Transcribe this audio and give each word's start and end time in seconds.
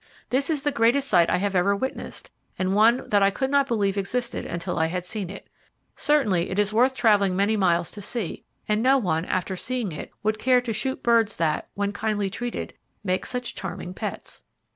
This 0.31 0.49
is 0.49 0.63
the 0.63 0.71
greatest 0.71 1.07
sight 1.07 1.29
I 1.29 1.37
have 1.37 1.53
ever 1.53 1.75
witnessed, 1.75 2.31
and 2.57 2.73
one 2.73 3.07
that 3.09 3.21
I 3.21 3.29
could 3.29 3.51
not 3.51 3.67
believe 3.67 3.99
existed 3.99 4.47
until 4.47 4.79
I 4.79 4.87
had 4.87 5.05
seen 5.05 5.29
it. 5.29 5.47
Certainly 5.95 6.49
it 6.49 6.57
is 6.57 6.73
worth 6.73 6.95
travelling 6.95 7.35
many 7.35 7.55
miles 7.55 7.91
to 7.91 8.01
see, 8.01 8.43
and 8.67 8.81
no 8.81 8.97
one, 8.97 9.25
after 9.25 9.55
seeing 9.55 9.91
it, 9.91 10.09
would 10.23 10.39
care 10.39 10.59
to 10.59 10.73
shoot 10.73 11.03
birds 11.03 11.35
that, 11.35 11.67
when 11.75 11.91
kindly 11.91 12.31
treated, 12.31 12.73
make 13.03 13.27
such 13.27 13.53
charming 13.53 13.93
pets. 13.93 14.41